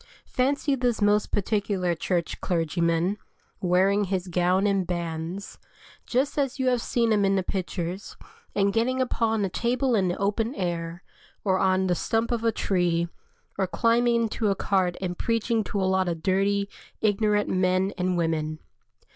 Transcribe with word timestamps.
Fancy 0.33 0.73
this 0.73 0.99
most 0.99 1.31
particular 1.31 1.93
Church 1.93 2.41
clergyman, 2.41 3.19
wearing 3.59 4.05
his 4.05 4.29
gown 4.29 4.65
and 4.65 4.87
bands, 4.87 5.59
just 6.07 6.39
as 6.39 6.57
you 6.57 6.69
have 6.69 6.81
seen 6.81 7.11
him 7.13 7.23
in 7.23 7.35
the 7.35 7.43
pictures, 7.43 8.17
and 8.55 8.73
getting 8.73 8.99
upon 8.99 9.45
a 9.45 9.47
table 9.49 9.93
in 9.93 10.07
the 10.07 10.17
open 10.17 10.55
air, 10.55 11.03
or 11.43 11.59
on 11.59 11.85
the 11.85 11.93
stump 11.93 12.31
of 12.31 12.43
a 12.43 12.51
tree, 12.51 13.09
or 13.59 13.67
climbing 13.67 14.23
into 14.23 14.47
a 14.49 14.55
cart 14.55 14.95
and 14.99 15.19
preaching 15.19 15.63
to 15.65 15.79
a 15.79 15.85
lot 15.85 16.07
of 16.09 16.23
dirty, 16.23 16.67
ignorant 17.03 17.47
men 17.47 17.93
and 17.95 18.17
women. 18.17 18.57